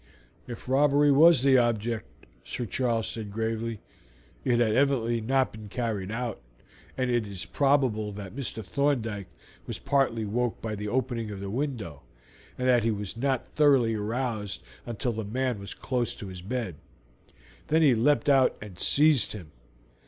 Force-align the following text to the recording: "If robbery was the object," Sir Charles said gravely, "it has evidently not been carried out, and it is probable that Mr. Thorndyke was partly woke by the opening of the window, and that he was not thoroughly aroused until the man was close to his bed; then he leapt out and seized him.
"If 0.47 0.67
robbery 0.67 1.11
was 1.11 1.43
the 1.43 1.59
object," 1.59 2.25
Sir 2.43 2.65
Charles 2.65 3.05
said 3.07 3.31
gravely, 3.31 3.81
"it 4.43 4.59
has 4.59 4.75
evidently 4.75 5.21
not 5.21 5.51
been 5.51 5.69
carried 5.69 6.09
out, 6.09 6.41
and 6.97 7.11
it 7.11 7.27
is 7.27 7.45
probable 7.45 8.11
that 8.13 8.35
Mr. 8.35 8.65
Thorndyke 8.65 9.27
was 9.67 9.77
partly 9.77 10.25
woke 10.25 10.59
by 10.59 10.73
the 10.73 10.87
opening 10.87 11.29
of 11.29 11.39
the 11.39 11.51
window, 11.51 12.01
and 12.57 12.67
that 12.67 12.81
he 12.81 12.89
was 12.89 13.15
not 13.15 13.45
thoroughly 13.49 13.93
aroused 13.93 14.63
until 14.87 15.11
the 15.13 15.23
man 15.23 15.59
was 15.59 15.75
close 15.75 16.15
to 16.15 16.29
his 16.29 16.41
bed; 16.41 16.77
then 17.67 17.83
he 17.83 17.93
leapt 17.93 18.27
out 18.27 18.55
and 18.59 18.79
seized 18.79 19.33
him. 19.33 19.51